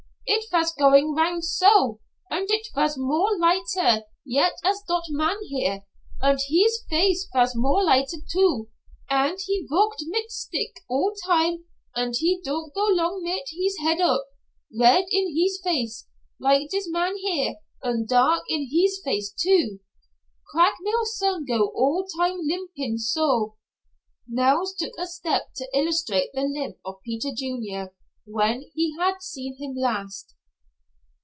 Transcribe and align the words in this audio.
"It 0.33 0.45
vas 0.49 0.71
goin 0.73 1.13
round 1.13 1.43
so, 1.43 1.99
und 2.29 2.49
it 2.51 2.67
vas 2.73 2.97
more 2.97 3.37
lighter 3.37 4.05
yet 4.23 4.53
as 4.63 4.81
dot 4.87 5.03
man 5.09 5.35
here, 5.43 5.83
und 6.21 6.39
hees 6.39 6.85
face 6.89 7.27
vas 7.33 7.53
more 7.53 7.83
lighter 7.83 8.17
too, 8.31 8.69
und 9.09 9.37
he 9.41 9.67
valked 9.69 10.01
mit 10.07 10.31
stick 10.31 10.79
all 10.87 11.13
time 11.25 11.65
und 11.97 12.15
he 12.19 12.39
don' 12.45 12.71
go 12.73 12.85
long 12.91 13.21
mit 13.21 13.49
hees 13.49 13.75
head 13.81 13.99
up, 13.99 14.25
red 14.73 15.05
in 15.11 15.27
hees 15.27 15.59
face 15.61 16.07
like 16.39 16.69
dis 16.69 16.89
man 16.89 17.17
here 17.17 17.55
und 17.83 18.07
dark 18.09 18.43
in 18.47 18.67
hees 18.67 19.01
face 19.03 19.33
too. 19.33 19.79
Craikmile's 20.53 21.17
son 21.17 21.43
go 21.45 21.73
all 21.75 22.05
time 22.07 22.39
limpin' 22.43 22.97
so." 22.97 23.57
Nels 24.29 24.73
took 24.75 24.93
a 24.97 25.07
step 25.07 25.49
to 25.57 25.67
illustrate 25.73 26.29
the 26.33 26.43
limp 26.43 26.77
of 26.85 27.01
Peter 27.03 27.31
Junior 27.35 27.93
when 28.23 28.61
he 28.75 28.95
had 28.99 29.19
seen 29.19 29.57
him 29.57 29.73
last. 29.75 30.35